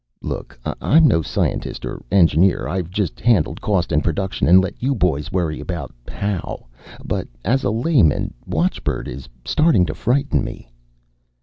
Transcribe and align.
"Look, 0.23 0.59
I'm 0.65 1.07
no 1.07 1.21
scientist 1.21 1.85
or 1.85 2.01
engineer. 2.11 2.67
I've 2.67 2.89
just 2.89 3.19
handled 3.19 3.61
cost 3.61 3.91
and 3.91 4.03
production 4.03 4.47
and 4.47 4.59
let 4.59 4.81
you 4.81 4.95
boys 4.95 5.31
worry 5.31 5.59
about 5.59 5.93
how. 6.07 6.65
But 7.05 7.27
as 7.45 7.63
a 7.63 7.69
layman, 7.69 8.33
watchbird 8.47 9.07
is 9.07 9.29
starting 9.45 9.85
to 9.85 9.93
frighten 9.93 10.43
me." 10.43 10.71